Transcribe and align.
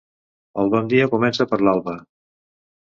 El 0.63 0.71
bon 0.77 0.89
dia 0.95 1.11
comença 1.13 1.49
per 1.55 1.63
l'alba. 1.65 1.97